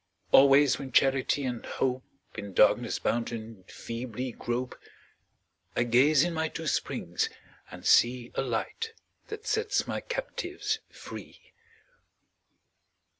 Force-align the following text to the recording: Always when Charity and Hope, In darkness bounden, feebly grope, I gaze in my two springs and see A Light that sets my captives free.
Always 0.31 0.79
when 0.79 0.91
Charity 0.91 1.43
and 1.43 1.63
Hope, 1.63 2.03
In 2.33 2.53
darkness 2.53 2.97
bounden, 2.97 3.63
feebly 3.67 4.31
grope, 4.31 4.73
I 5.75 5.83
gaze 5.83 6.23
in 6.23 6.33
my 6.33 6.49
two 6.49 6.65
springs 6.65 7.29
and 7.69 7.85
see 7.85 8.31
A 8.33 8.41
Light 8.41 8.93
that 9.27 9.45
sets 9.45 9.85
my 9.85 9.99
captives 10.01 10.79
free. 10.89 11.53